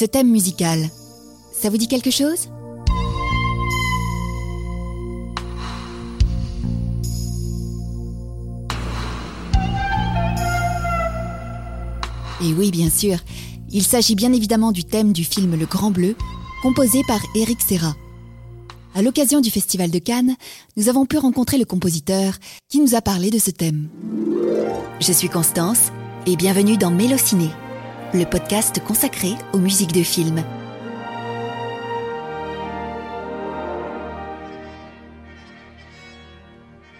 Ce 0.00 0.06
thème 0.06 0.30
musical, 0.30 0.88
ça 1.52 1.68
vous 1.68 1.76
dit 1.76 1.86
quelque 1.86 2.10
chose? 2.10 2.48
Et 12.40 12.54
oui, 12.54 12.70
bien 12.70 12.88
sûr, 12.88 13.18
il 13.70 13.82
s'agit 13.82 14.14
bien 14.14 14.32
évidemment 14.32 14.72
du 14.72 14.84
thème 14.84 15.12
du 15.12 15.22
film 15.22 15.54
Le 15.54 15.66
Grand 15.66 15.90
Bleu, 15.90 16.16
composé 16.62 17.02
par 17.06 17.20
Eric 17.34 17.60
Serra. 17.60 17.94
À 18.94 19.02
l'occasion 19.02 19.42
du 19.42 19.50
Festival 19.50 19.90
de 19.90 19.98
Cannes, 19.98 20.34
nous 20.78 20.88
avons 20.88 21.04
pu 21.04 21.18
rencontrer 21.18 21.58
le 21.58 21.66
compositeur 21.66 22.38
qui 22.70 22.80
nous 22.80 22.94
a 22.94 23.02
parlé 23.02 23.28
de 23.28 23.38
ce 23.38 23.50
thème. 23.50 23.90
Je 24.98 25.12
suis 25.12 25.28
Constance 25.28 25.92
et 26.24 26.36
bienvenue 26.36 26.78
dans 26.78 26.90
Mélociné, 26.90 27.50
le 28.12 28.24
podcast 28.24 28.82
consacré 28.84 29.34
aux 29.52 29.58
musiques 29.58 29.92
de 29.92 30.02
films. 30.02 30.42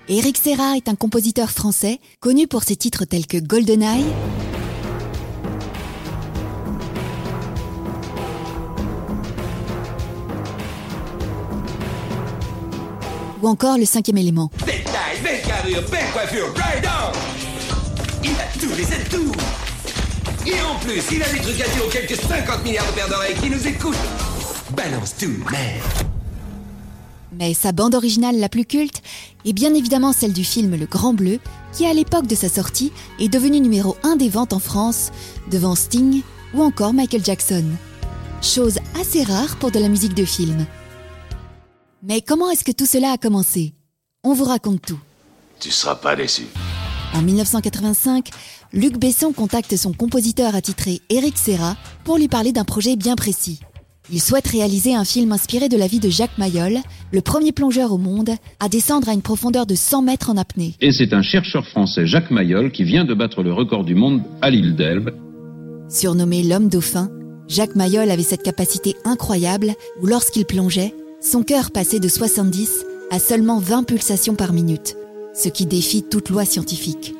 Eric 0.08 0.36
Serra 0.36 0.76
est 0.76 0.88
un 0.88 0.94
compositeur 0.94 1.50
français 1.50 1.98
connu 2.20 2.46
pour 2.46 2.62
ses 2.62 2.76
titres 2.76 3.04
tels 3.04 3.26
que 3.26 3.38
GoldenEye, 3.38 4.04
ou 13.40 13.48
encore 13.48 13.78
le 13.78 13.84
cinquième 13.84 14.18
élément. 14.18 14.50
Il 18.22 18.30
a 18.30 18.58
tous 18.60 18.76
les 18.76 18.84
Et 20.46 20.60
en 20.62 20.78
plus, 20.78 21.02
il 21.12 21.22
a 21.22 21.28
des 21.28 21.38
trucs 21.38 21.60
à 21.60 21.68
dire 21.68 21.84
aux 21.86 21.90
quelques 21.90 22.16
50 22.16 22.64
milliards 22.64 22.86
de 22.86 22.92
paires 22.92 23.08
d'oreilles 23.08 23.34
qui 23.34 23.50
nous 23.50 23.66
écoutent 23.66 23.94
Balance 24.74 25.14
tout, 25.18 25.32
merde 25.50 26.08
Mais 27.32 27.52
sa 27.52 27.72
bande 27.72 27.94
originale 27.94 28.38
la 28.38 28.48
plus 28.48 28.64
culte 28.64 29.02
est 29.44 29.52
bien 29.52 29.74
évidemment 29.74 30.12
celle 30.12 30.32
du 30.32 30.44
film 30.44 30.76
Le 30.76 30.86
Grand 30.86 31.12
Bleu, 31.12 31.40
qui 31.72 31.84
à 31.86 31.92
l'époque 31.92 32.26
de 32.26 32.34
sa 32.34 32.48
sortie 32.48 32.90
est 33.18 33.28
devenu 33.28 33.60
numéro 33.60 33.96
1 34.02 34.16
des 34.16 34.30
ventes 34.30 34.54
en 34.54 34.60
France, 34.60 35.10
devant 35.50 35.74
Sting 35.74 36.22
ou 36.54 36.62
encore 36.62 36.94
Michael 36.94 37.24
Jackson. 37.24 37.64
Chose 38.40 38.78
assez 38.98 39.22
rare 39.22 39.56
pour 39.56 39.70
de 39.70 39.78
la 39.78 39.88
musique 39.88 40.14
de 40.14 40.24
film. 40.24 40.66
Mais 42.02 42.22
comment 42.22 42.50
est-ce 42.50 42.64
que 42.64 42.72
tout 42.72 42.86
cela 42.86 43.12
a 43.12 43.18
commencé? 43.18 43.74
On 44.24 44.32
vous 44.32 44.44
raconte 44.44 44.80
tout. 44.82 44.98
Tu 45.60 45.70
seras 45.70 45.96
pas 45.96 46.16
déçu. 46.16 46.46
En 47.14 47.22
1985, 47.22 48.28
Luc 48.72 48.98
Besson 48.98 49.32
contacte 49.32 49.76
son 49.76 49.92
compositeur 49.92 50.54
attitré 50.54 51.00
Eric 51.10 51.36
Serra 51.36 51.76
pour 52.04 52.18
lui 52.18 52.28
parler 52.28 52.52
d'un 52.52 52.64
projet 52.64 52.96
bien 52.96 53.16
précis. 53.16 53.60
Il 54.12 54.20
souhaite 54.20 54.46
réaliser 54.46 54.94
un 54.94 55.04
film 55.04 55.32
inspiré 55.32 55.68
de 55.68 55.76
la 55.76 55.86
vie 55.86 56.00
de 56.00 56.08
Jacques 56.08 56.38
Mayol, 56.38 56.78
le 57.12 57.20
premier 57.20 57.52
plongeur 57.52 57.92
au 57.92 57.98
monde 57.98 58.30
à 58.58 58.68
descendre 58.68 59.08
à 59.08 59.12
une 59.12 59.22
profondeur 59.22 59.66
de 59.66 59.74
100 59.74 60.02
mètres 60.02 60.30
en 60.30 60.36
apnée. 60.36 60.74
Et 60.80 60.92
c'est 60.92 61.12
un 61.12 61.22
chercheur 61.22 61.66
français, 61.66 62.06
Jacques 62.06 62.30
Mayol, 62.30 62.72
qui 62.72 62.84
vient 62.84 63.04
de 63.04 63.14
battre 63.14 63.42
le 63.42 63.52
record 63.52 63.84
du 63.84 63.94
monde 63.94 64.22
à 64.42 64.50
l'île 64.50 64.74
d'Elbe. 64.74 65.10
Surnommé 65.88 66.42
l'homme 66.42 66.68
dauphin, 66.68 67.08
Jacques 67.48 67.76
Mayol 67.76 68.10
avait 68.10 68.22
cette 68.22 68.42
capacité 68.42 68.94
incroyable 69.04 69.74
où 70.00 70.06
lorsqu'il 70.06 70.44
plongeait, 70.44 70.94
son 71.20 71.42
cœur 71.42 71.70
passait 71.70 72.00
de 72.00 72.08
70 72.08 72.84
à 73.10 73.18
seulement 73.18 73.58
20 73.58 73.84
pulsations 73.84 74.36
par 74.36 74.52
minute, 74.52 74.96
ce 75.34 75.48
qui 75.48 75.66
défie 75.66 76.02
toute 76.02 76.28
loi 76.28 76.44
scientifique. 76.44 77.14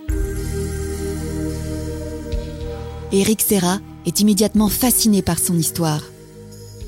Eric 3.12 3.40
Serra 3.40 3.78
est 4.06 4.20
immédiatement 4.20 4.68
fasciné 4.68 5.22
par 5.22 5.38
son 5.38 5.56
histoire. 5.56 6.02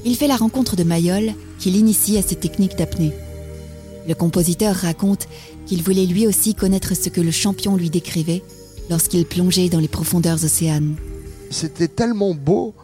Il 0.05 0.17
fait 0.17 0.27
la 0.27 0.37
rencontre 0.37 0.77
de 0.77 0.85
Mayol, 0.85 1.33
qui 1.59 1.71
l'initie 1.71 2.19
à 2.19 2.23
ses 2.23 2.37
techniques 2.37 2.77
d'apnée. 2.77 3.13
Le 4.09 4.15
compositeur 4.15 4.75
raconte 4.75 5.29
qu'il 5.67 5.83
voulait 5.83 6.07
lui 6.07 6.27
aussi 6.27 6.55
connaître 6.55 6.95
ce 6.95 7.09
que 7.09 7.21
le 7.21 7.31
champion 7.31 7.77
lui 7.77 7.91
décrivait 7.91 8.43
lorsqu'il 8.91 9.25
plongeait 9.27 9.69
dans 9.69 9.79
les 9.79 9.89
profondeurs 9.89 10.45
océanes. 10.45 10.97
C'était 11.51 11.89
tellement 11.89 12.35
beau 12.35 12.75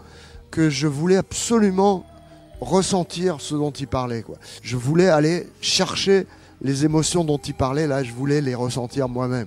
que 0.51 0.71
je 0.71 0.87
voulais 0.87 1.17
absolument 1.17 2.07
ressentir 2.61 3.41
ce 3.41 3.55
dont 3.55 3.71
il 3.71 3.87
parlait. 3.87 4.25
Je 4.63 4.77
voulais 4.77 5.09
aller 5.09 5.49
chercher 5.61 6.27
les 6.63 6.85
émotions 6.85 7.25
dont 7.25 7.39
il 7.39 7.55
parlait, 7.55 7.87
là, 7.87 8.03
je 8.03 8.13
voulais 8.13 8.41
les 8.41 8.55
ressentir 8.55 9.09
moi-même. 9.09 9.47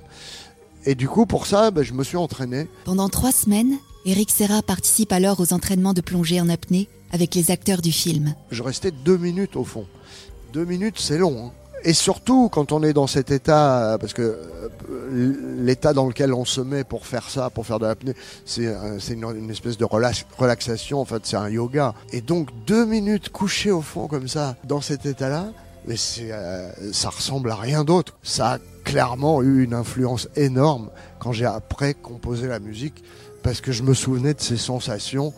Et 0.85 0.95
du 0.95 1.07
coup, 1.07 1.25
pour 1.25 1.45
ça, 1.45 1.71
ben, 1.71 1.83
je 1.83 1.93
me 1.93 2.03
suis 2.03 2.17
entraîné. 2.17 2.67
Pendant 2.85 3.09
trois 3.09 3.31
semaines, 3.31 3.77
Eric 4.05 4.31
Serra 4.31 4.61
participe 4.61 5.11
alors 5.11 5.39
aux 5.39 5.53
entraînements 5.53 5.93
de 5.93 6.01
plongée 6.01 6.41
en 6.41 6.49
apnée 6.49 6.89
avec 7.11 7.35
les 7.35 7.51
acteurs 7.51 7.81
du 7.81 7.91
film. 7.91 8.33
Je 8.49 8.63
restais 8.63 8.91
deux 8.91 9.17
minutes 9.17 9.55
au 9.55 9.63
fond. 9.63 9.85
Deux 10.53 10.65
minutes, 10.65 10.99
c'est 10.99 11.17
long. 11.17 11.47
Hein. 11.47 11.51
Et 11.83 11.93
surtout, 11.93 12.49
quand 12.49 12.71
on 12.71 12.83
est 12.83 12.93
dans 12.93 13.07
cet 13.07 13.31
état, 13.31 13.97
parce 13.99 14.13
que 14.13 14.21
euh, 14.21 15.55
l'état 15.57 15.93
dans 15.93 16.07
lequel 16.07 16.33
on 16.33 16.45
se 16.45 16.61
met 16.61 16.83
pour 16.83 17.07
faire 17.07 17.29
ça, 17.29 17.49
pour 17.49 17.65
faire 17.65 17.79
de 17.79 17.87
l'apnée, 17.87 18.13
c'est 18.45 18.67
euh, 18.67 18.99
une, 19.09 19.23
une, 19.23 19.49
espèce 19.49 19.77
de 19.77 19.85
relaxation, 19.85 21.01
en 21.01 21.05
fait, 21.05 21.25
c'est 21.25 21.37
un 21.37 21.49
yoga. 21.49 21.95
Et 22.11 22.21
donc, 22.21 22.49
deux 22.67 22.85
minutes 22.85 23.29
couché 23.29 23.71
au 23.71 23.81
fond 23.81 24.07
comme 24.07 24.27
ça, 24.27 24.55
dans 24.63 24.81
cet 24.81 25.07
état-là, 25.07 25.51
mais 25.87 25.95
euh, 26.19 26.71
ça 26.93 27.09
ressemble 27.09 27.51
à 27.51 27.55
rien 27.55 27.83
d'autre. 27.83 28.17
Ça 28.23 28.53
a 28.53 28.57
clairement 28.83 29.41
eu 29.41 29.63
une 29.63 29.73
influence 29.73 30.27
énorme 30.35 30.89
quand 31.19 31.31
j'ai 31.31 31.45
après 31.45 31.93
composé 31.93 32.47
la 32.47 32.59
musique, 32.59 33.03
parce 33.43 33.61
que 33.61 33.71
je 33.71 33.83
me 33.83 33.93
souvenais 33.93 34.33
de 34.33 34.41
ces 34.41 34.57
sensations 34.57 35.33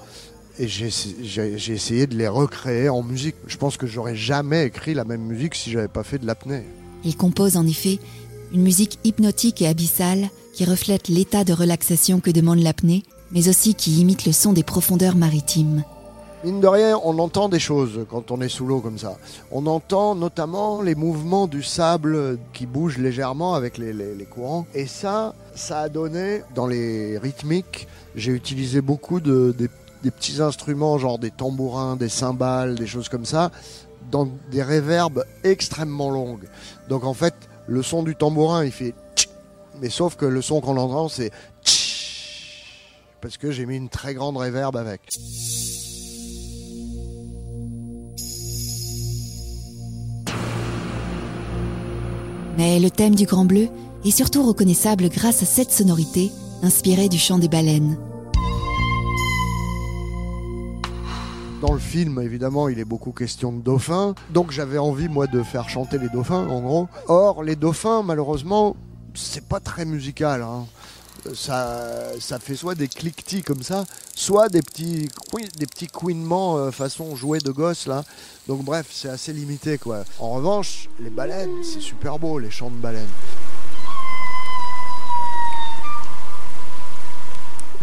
et 0.60 0.68
j'ai 0.68 1.74
essayé 1.74 2.08
de 2.08 2.16
les 2.16 2.28
recréer 2.28 2.90
en 2.90 3.02
musique. 3.02 3.36
Je 3.48 3.58
pense 3.58 3.78
que 3.78 3.88
j'aurais 3.88 4.16
jamais 4.16 4.66
écrit 4.66 4.94
la 4.94 5.04
même 5.04 5.22
musique 5.22 5.56
si 5.56 5.72
j'avais 5.72 5.88
pas 5.88 6.04
fait 6.04 6.20
de 6.20 6.28
l'apnée. 6.28 6.64
Il 7.04 7.18
compose 7.18 7.58
en 7.58 7.66
effet 7.66 8.00
une 8.54 8.62
musique 8.62 9.00
hypnotique 9.04 9.62
et 9.62 9.68
abyssale 9.68 10.30
qui 10.54 10.66
reflète 10.66 11.08
l'état 11.08 11.44
de 11.44 11.54
relaxation 11.54 12.20
que 12.20 12.30
demande 12.30 12.60
l'apnée, 12.60 13.04
mais 13.32 13.50
aussi 13.50 13.74
qui 13.74 14.00
imite 14.00 14.26
le 14.26 14.32
son 14.32 14.54
des 14.54 14.64
profondeurs 14.64 15.16
maritimes. 15.16 15.84
Mine 16.44 16.60
de 16.60 16.68
rien, 16.68 17.00
on 17.04 17.20
entend 17.20 17.48
des 17.48 17.60
choses 17.60 18.06
quand 18.10 18.32
on 18.32 18.42
est 18.42 18.50
sous 18.50 18.66
l'eau 18.66 18.80
comme 18.80 18.98
ça. 18.98 19.18
On 19.52 19.66
entend 19.66 20.14
notamment 20.14 20.82
les 20.82 20.96
mouvements 20.96 21.48
du 21.48 21.64
sable 21.64 22.38
qui 22.52 22.66
bouge 22.66 22.98
légèrement 22.98 23.54
avec 23.56 23.78
les, 23.78 23.94
courants. 24.30 24.66
Et 24.74 24.86
ça, 24.86 25.36
ça 25.56 25.80
a 25.80 25.90
donné, 25.90 26.42
dans 26.54 26.68
les 26.68 27.18
rythmiques, 27.18 27.88
j'ai 28.16 28.32
utilisé 28.32 28.82
beaucoup 28.82 29.20
de, 29.20 29.56
des 29.58 29.70
des 30.04 30.12
petits 30.12 30.42
instruments, 30.42 30.98
genre 30.98 31.18
des 31.18 31.32
tambourins, 31.32 31.96
des 31.96 32.10
cymbales, 32.10 32.76
des 32.76 32.88
choses 32.88 33.10
comme 33.10 33.26
ça, 33.26 33.52
dans 34.12 34.28
des 34.52 34.62
réverbes 34.62 35.24
extrêmement 35.44 36.12
longues. 36.12 36.48
Donc 36.90 37.06
en 37.06 37.14
fait, 37.14 37.34
le 37.68 37.82
son 37.82 38.04
du 38.04 38.16
tambourin, 38.16 38.66
il 38.66 38.72
fait 38.72 38.94
mais 39.82 39.90
sauf 39.90 40.16
que 40.16 40.26
le 40.26 40.42
son 40.42 40.62
qu'on 40.62 40.78
entend, 40.78 41.10
c'est 41.10 41.32
parce 43.22 43.38
que 43.38 43.52
j'ai 43.52 43.66
mis 43.66 43.78
une 43.78 43.90
très 43.90 44.14
grande 44.14 44.38
réverbe 44.38 44.78
avec. 44.78 45.02
Mais 52.58 52.80
le 52.80 52.92
thème 52.92 53.16
du 53.16 53.26
Grand 53.26 53.46
Bleu 53.46 53.68
est 54.06 54.12
surtout 54.12 54.44
reconnaissable 54.46 55.10
grâce 55.10 55.42
à 55.42 55.46
cette 55.46 55.72
sonorité 55.72 56.32
inspirée 56.62 57.10
du 57.10 57.18
chant 57.18 57.40
des 57.40 57.48
baleines. 57.48 57.98
Dans 61.62 61.74
le 61.74 61.80
film, 61.80 62.20
évidemment, 62.22 62.68
il 62.68 62.78
est 62.78 62.86
beaucoup 62.86 63.12
question 63.12 63.52
de 63.54 63.62
dauphins. 63.62 64.16
Donc 64.32 64.52
j'avais 64.52 64.78
envie, 64.78 65.08
moi, 65.08 65.28
de 65.28 65.42
faire 65.42 65.70
chanter 65.70 65.98
les 65.98 66.10
dauphins, 66.10 66.46
en 66.48 66.62
gros. 66.62 66.88
Or, 67.08 67.42
les 67.42 67.56
dauphins, 67.56 68.04
malheureusement, 68.04 68.76
c'est 69.14 69.46
pas 69.46 69.60
très 69.60 69.86
musical. 69.86 70.42
Hein. 70.42 70.66
Ça, 71.34 72.12
ça 72.20 72.38
fait 72.38 72.56
soit 72.56 72.76
des 72.76 72.88
cliquetis 72.88 73.44
comme 73.44 73.64
ça, 73.64 73.86
soit 74.14 74.50
des 74.50 74.62
petits, 74.62 75.08
des 75.58 75.66
petits 75.66 75.88
couinements 75.88 76.58
euh, 76.58 76.72
façon 76.72 77.16
jouet 77.16 77.40
de 77.40 77.52
gosse 77.52 77.88
là. 77.88 78.04
Donc 78.48 78.64
bref, 78.64 78.88
c'est 78.92 79.10
assez 79.10 79.32
limité 79.32 79.78
quoi. 79.78 80.04
En 80.20 80.32
revanche, 80.32 80.90
les 81.00 81.10
baleines, 81.10 81.64
c'est 81.64 81.82
super 81.82 82.20
beau, 82.20 82.40
les 82.40 82.52
chants 82.52 82.72
de 82.72 82.76
baleines. 82.76 83.08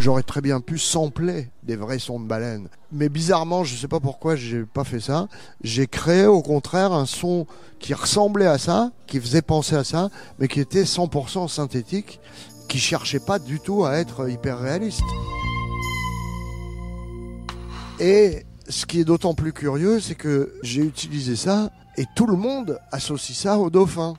J'aurais 0.00 0.22
très 0.22 0.40
bien 0.40 0.60
pu 0.60 0.78
sampler 0.78 1.50
des 1.62 1.76
vrais 1.76 1.98
sons 1.98 2.20
de 2.20 2.26
baleine. 2.26 2.68
Mais 2.90 3.10
bizarrement, 3.10 3.64
je 3.64 3.74
ne 3.74 3.78
sais 3.78 3.88
pas 3.88 4.00
pourquoi 4.00 4.34
j'ai 4.34 4.64
pas 4.64 4.84
fait 4.84 4.98
ça. 4.98 5.28
J'ai 5.62 5.86
créé 5.86 6.24
au 6.24 6.40
contraire 6.40 6.92
un 6.92 7.04
son 7.04 7.46
qui 7.80 7.92
ressemblait 7.92 8.46
à 8.46 8.56
ça, 8.56 8.92
qui 9.06 9.20
faisait 9.20 9.42
penser 9.42 9.76
à 9.76 9.84
ça, 9.84 10.08
mais 10.38 10.48
qui 10.48 10.58
était 10.58 10.84
100% 10.84 11.48
synthétique, 11.48 12.18
qui 12.70 12.78
cherchait 12.78 13.18
pas 13.18 13.40
du 13.40 13.58
tout 13.58 13.84
à 13.84 13.96
être 13.96 14.30
hyper 14.30 14.60
réaliste. 14.60 15.02
Et 17.98 18.46
ce 18.68 18.86
qui 18.86 19.00
est 19.00 19.04
d'autant 19.04 19.34
plus 19.34 19.52
curieux, 19.52 19.98
c'est 19.98 20.14
que 20.14 20.54
j'ai 20.62 20.82
utilisé 20.82 21.34
ça 21.34 21.72
et 21.98 22.04
tout 22.14 22.28
le 22.28 22.36
monde 22.36 22.78
associe 22.92 23.36
ça 23.36 23.58
au 23.58 23.70
dauphin. 23.70 24.14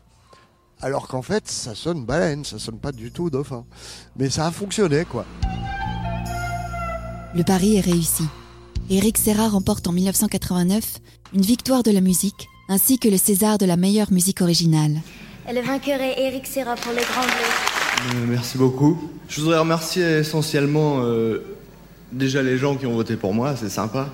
Alors 0.81 1.07
qu'en 1.07 1.21
fait, 1.21 1.47
ça 1.47 1.75
sonne 1.75 2.05
baleine, 2.05 2.43
ça 2.43 2.59
sonne 2.59 2.77
pas 2.77 2.91
du 2.91 3.11
tout 3.11 3.29
dauphin. 3.29 3.63
Mais 4.17 4.29
ça 4.29 4.47
a 4.47 4.51
fonctionné, 4.51 5.05
quoi. 5.05 5.25
Le 7.33 7.43
pari 7.43 7.77
est 7.77 7.81
réussi. 7.81 8.25
Eric 8.89 9.17
Serra 9.17 9.47
remporte 9.47 9.87
en 9.87 9.93
1989 9.93 10.97
une 11.33 11.41
victoire 11.41 11.83
de 11.83 11.91
la 11.91 12.01
musique 12.01 12.49
ainsi 12.67 12.99
que 12.99 13.07
le 13.07 13.17
César 13.17 13.57
de 13.57 13.65
la 13.65 13.77
meilleure 13.77 14.11
musique 14.11 14.41
originale. 14.41 14.99
Et 15.49 15.53
le 15.53 15.61
vainqueur 15.61 16.01
est 16.01 16.19
Eric 16.21 16.45
Serra 16.45 16.75
pour 16.75 16.91
les 16.91 17.03
Grands 17.03 17.23
Bleus. 17.23 17.80
Euh, 17.99 18.25
merci 18.27 18.57
beaucoup. 18.57 19.11
Je 19.27 19.41
voudrais 19.41 19.59
remercier 19.59 20.03
essentiellement 20.03 21.01
euh, 21.03 21.39
déjà 22.11 22.41
les 22.41 22.57
gens 22.57 22.75
qui 22.75 22.85
ont 22.85 22.93
voté 22.93 23.15
pour 23.15 23.33
moi, 23.33 23.55
c'est 23.55 23.69
sympa. 23.69 24.09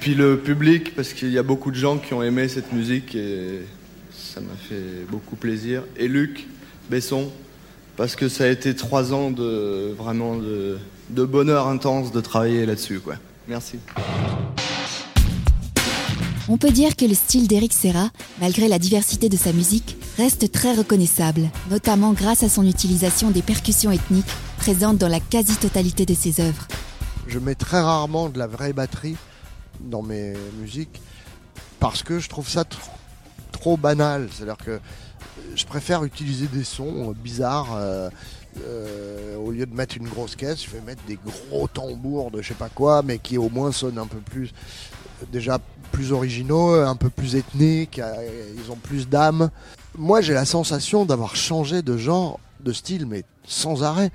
Puis 0.00 0.14
le 0.14 0.38
public, 0.38 0.94
parce 0.94 1.12
qu'il 1.12 1.30
y 1.30 1.38
a 1.38 1.42
beaucoup 1.42 1.70
de 1.70 1.76
gens 1.76 1.98
qui 1.98 2.14
ont 2.14 2.22
aimé 2.22 2.48
cette 2.48 2.72
musique 2.72 3.14
et 3.14 3.60
ça 4.12 4.40
m'a 4.40 4.56
fait 4.68 5.06
beaucoup 5.10 5.36
plaisir. 5.36 5.82
Et 5.96 6.08
Luc 6.08 6.46
Besson, 6.90 7.30
parce 7.96 8.16
que 8.16 8.28
ça 8.28 8.44
a 8.44 8.48
été 8.48 8.74
trois 8.74 9.12
ans 9.12 9.30
de 9.30 9.94
vraiment 9.96 10.36
de, 10.36 11.24
bonheur 11.24 11.68
intense 11.68 12.12
de 12.12 12.20
travailler 12.20 12.66
là-dessus. 12.66 13.00
Merci. 13.48 13.78
On 16.48 16.58
peut 16.58 16.70
dire 16.70 16.94
que 16.94 17.04
le 17.04 17.14
style 17.14 17.48
d'Eric 17.48 17.72
Serra, 17.72 18.08
malgré 18.40 18.68
la 18.68 18.78
diversité 18.78 19.28
de 19.28 19.36
sa 19.36 19.52
musique, 19.52 19.96
reste 20.16 20.52
très 20.52 20.74
reconnaissable, 20.74 21.42
notamment 21.70 22.12
grâce 22.12 22.44
à 22.44 22.48
son 22.48 22.64
utilisation 22.64 23.30
des 23.32 23.42
percussions 23.42 23.90
ethniques 23.90 24.24
présentes 24.56 24.98
dans 24.98 25.08
la 25.08 25.18
quasi-totalité 25.18 26.06
de 26.06 26.14
ses 26.14 26.40
œuvres. 26.40 26.68
Je 27.26 27.40
mets 27.40 27.56
très 27.56 27.80
rarement 27.80 28.28
de 28.28 28.38
la 28.38 28.46
vraie 28.46 28.72
batterie 28.72 29.16
dans 29.80 30.02
mes 30.02 30.34
musiques 30.60 31.00
parce 31.80 32.04
que 32.04 32.20
je 32.20 32.28
trouve 32.28 32.48
ça 32.48 32.62
tr- 32.62 32.76
trop 33.50 33.76
banal. 33.76 34.28
C'est-à-dire 34.32 34.56
que 34.56 34.78
je 35.56 35.64
préfère 35.64 36.04
utiliser 36.04 36.46
des 36.46 36.64
sons 36.64 37.12
bizarres. 37.24 37.74
euh, 37.74 38.08
euh, 38.64 39.36
au 39.36 39.50
lieu 39.50 39.66
de 39.66 39.74
mettre 39.74 39.98
une 39.98 40.08
grosse 40.08 40.34
caisse, 40.34 40.64
je 40.64 40.70
vais 40.70 40.80
mettre 40.80 41.02
des 41.06 41.18
gros 41.22 41.68
tambours 41.68 42.30
de 42.30 42.40
je 42.40 42.48
sais 42.48 42.54
pas 42.54 42.70
quoi, 42.70 43.02
mais 43.02 43.18
qui 43.18 43.36
au 43.36 43.50
moins 43.50 43.70
sonnent 43.70 43.98
un 43.98 44.06
peu 44.06 44.16
plus, 44.16 44.50
déjà 45.30 45.58
plus 45.86 46.12
originaux, 46.12 46.74
un 46.74 46.96
peu 46.96 47.10
plus 47.10 47.36
ethniques, 47.36 47.98
euh, 47.98 48.52
ils 48.56 48.70
ont 48.70 48.76
plus 48.76 49.08
d'âme. 49.08 49.50
Moi, 49.96 50.20
j'ai 50.20 50.34
la 50.34 50.44
sensation 50.44 51.04
d'avoir 51.04 51.36
changé 51.36 51.82
de 51.82 51.96
genre, 51.96 52.38
de 52.60 52.72
style, 52.72 53.06
mais 53.06 53.24
sans 53.44 53.82
arrêt. 53.82 54.10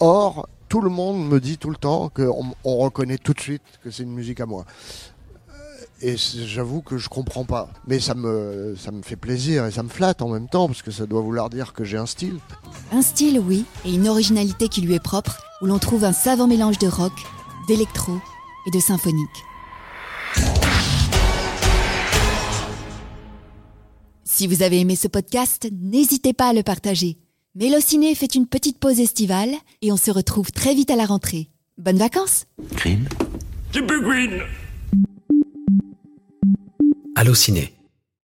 Or, 0.00 0.48
tout 0.68 0.80
le 0.80 0.90
monde 0.90 1.26
me 1.28 1.40
dit 1.40 1.58
tout 1.58 1.70
le 1.70 1.76
temps 1.76 2.10
qu'on 2.14 2.54
on 2.64 2.76
reconnaît 2.78 3.18
tout 3.18 3.32
de 3.32 3.40
suite 3.40 3.62
que 3.82 3.90
c'est 3.90 4.02
une 4.02 4.12
musique 4.12 4.40
à 4.40 4.46
moi. 4.46 4.64
Euh, 5.50 5.52
Et 6.00 6.16
j'avoue 6.16 6.82
que 6.82 6.98
je 6.98 7.08
comprends 7.08 7.44
pas. 7.44 7.68
Mais 7.86 8.00
ça 8.00 8.14
me, 8.14 8.74
ça 8.78 8.90
me 8.90 9.02
fait 9.02 9.16
plaisir 9.16 9.66
et 9.66 9.70
ça 9.70 9.82
me 9.82 9.88
flatte 9.88 10.22
en 10.22 10.28
même 10.28 10.48
temps, 10.48 10.66
parce 10.66 10.82
que 10.82 10.90
ça 10.90 11.06
doit 11.06 11.20
vouloir 11.20 11.50
dire 11.50 11.72
que 11.72 11.84
j'ai 11.84 11.98
un 11.98 12.06
style. 12.06 12.38
Un 12.92 13.02
style, 13.02 13.38
oui, 13.38 13.64
et 13.84 13.94
une 13.94 14.08
originalité 14.08 14.68
qui 14.68 14.80
lui 14.80 14.94
est 14.94 15.02
propre, 15.02 15.42
où 15.60 15.66
l'on 15.66 15.78
trouve 15.78 16.04
un 16.04 16.12
savant 16.12 16.46
mélange 16.46 16.78
de 16.78 16.88
rock, 16.88 17.12
d'électro 17.68 18.12
et 18.66 18.70
de 18.70 18.80
symphonique. 18.80 19.28
Si 24.42 24.48
vous 24.48 24.64
avez 24.64 24.80
aimé 24.80 24.96
ce 24.96 25.06
podcast, 25.06 25.68
n'hésitez 25.70 26.32
pas 26.32 26.48
à 26.48 26.52
le 26.52 26.64
partager. 26.64 27.16
Mélociné 27.54 28.12
fait 28.16 28.34
une 28.34 28.48
petite 28.48 28.80
pause 28.80 28.98
estivale 28.98 29.54
et 29.82 29.92
on 29.92 29.96
se 29.96 30.10
retrouve 30.10 30.50
très 30.50 30.74
vite 30.74 30.90
à 30.90 30.96
la 30.96 31.06
rentrée. 31.06 31.48
Bonnes 31.78 31.98
vacances 31.98 32.46
Green 32.74 33.06
Allociné, 37.14 37.72